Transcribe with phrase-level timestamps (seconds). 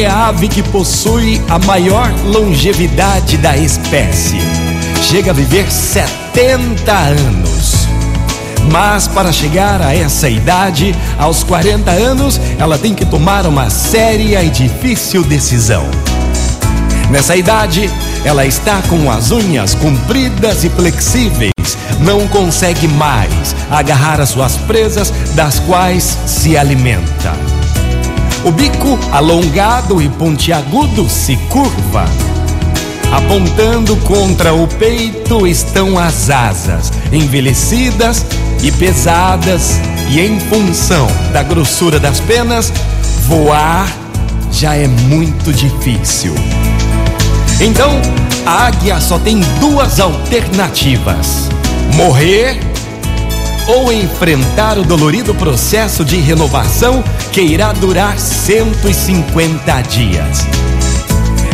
[0.00, 4.38] é a ave que possui a maior longevidade da espécie.
[5.02, 7.88] Chega a viver 70 anos.
[8.70, 14.42] Mas para chegar a essa idade, aos 40 anos, ela tem que tomar uma séria
[14.44, 15.84] e difícil decisão.
[17.10, 17.90] Nessa idade,
[18.24, 21.52] ela está com as unhas compridas e flexíveis,
[22.00, 27.47] não consegue mais agarrar as suas presas das quais se alimenta.
[28.48, 32.06] O bico alongado e pontiagudo se curva.
[33.12, 38.24] Apontando contra o peito estão as asas, envelhecidas
[38.62, 42.72] e pesadas, e em função da grossura das penas,
[43.26, 43.86] voar
[44.50, 46.34] já é muito difícil.
[47.60, 48.00] Então,
[48.46, 51.50] a águia só tem duas alternativas:
[51.94, 52.58] morrer
[53.68, 60.46] ou enfrentar o dolorido processo de renovação que irá durar 150 dias.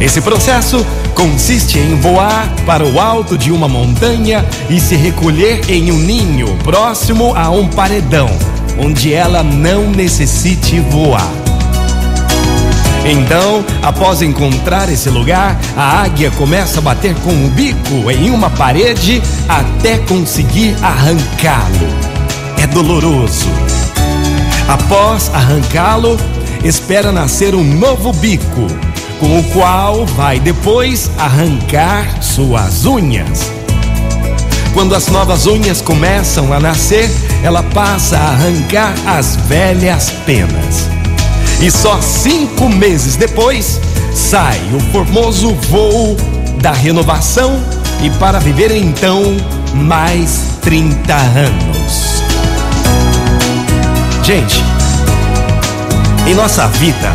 [0.00, 5.92] Esse processo consiste em voar para o alto de uma montanha e se recolher em
[5.92, 8.28] um ninho próximo a um paredão,
[8.78, 11.49] onde ela não necessite voar.
[13.04, 18.50] Então, após encontrar esse lugar, a águia começa a bater com o bico em uma
[18.50, 21.88] parede até conseguir arrancá-lo.
[22.62, 23.48] É doloroso.
[24.68, 26.16] Após arrancá-lo,
[26.62, 28.66] espera nascer um novo bico,
[29.18, 33.50] com o qual vai depois arrancar suas unhas.
[34.74, 37.10] Quando as novas unhas começam a nascer,
[37.42, 40.99] ela passa a arrancar as velhas penas.
[41.62, 43.78] E só cinco meses depois
[44.14, 46.16] sai o formoso voo
[46.62, 47.60] da renovação.
[48.02, 49.22] E para viver então
[49.74, 52.22] mais 30 anos.
[54.22, 54.62] Gente,
[56.26, 57.12] em nossa vida,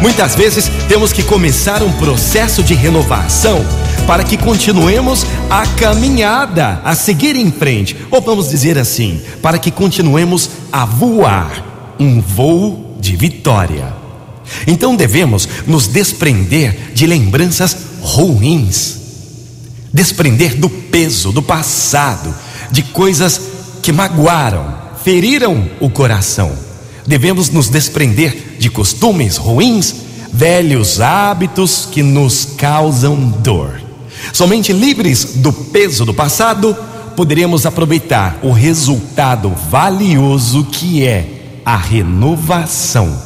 [0.00, 3.62] muitas vezes temos que começar um processo de renovação
[4.06, 9.70] para que continuemos a caminhada, a seguir em frente, ou vamos dizer assim, para que
[9.70, 11.50] continuemos a voar.
[11.98, 13.92] Um voo de vitória.
[14.66, 18.96] Então devemos nos desprender de lembranças ruins,
[19.92, 22.34] desprender do peso do passado,
[22.70, 23.40] de coisas
[23.82, 26.52] que magoaram, feriram o coração.
[27.06, 29.94] Devemos nos desprender de costumes ruins,
[30.32, 33.82] velhos hábitos que nos causam dor.
[34.32, 36.74] Somente livres do peso do passado,
[37.14, 43.16] poderemos aproveitar o resultado valioso que é a renovação.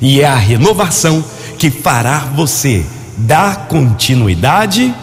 [0.00, 1.24] E é a renovação
[1.58, 2.84] que fará você
[3.16, 4.94] dar continuidade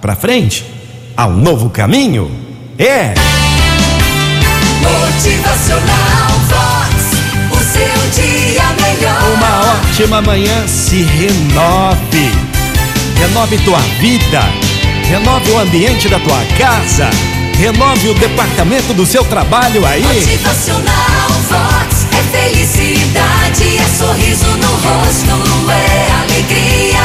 [0.00, 0.64] para frente
[1.16, 2.30] ao novo caminho.
[2.78, 3.14] É.
[4.80, 6.94] Motivacional Vox,
[7.50, 9.34] o seu dia melhor.
[9.34, 12.30] Uma ótima manhã se renove.
[13.16, 14.42] Renove tua vida.
[15.08, 17.10] Renove o ambiente da tua casa.
[17.58, 20.02] Renove o departamento do seu trabalho aí.
[20.02, 21.39] Motivacional
[22.30, 26.98] felicidade, é sorriso no rosto, é alegria,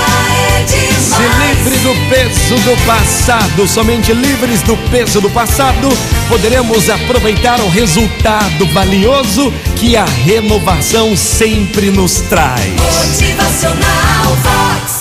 [0.60, 0.66] é
[1.00, 1.58] Se demais.
[1.58, 5.90] livre do peso do passado, somente livres do peso do passado,
[6.28, 12.74] poderemos aproveitar o resultado valioso que a renovação sempre nos traz.
[12.76, 14.95] Motivacional Vox.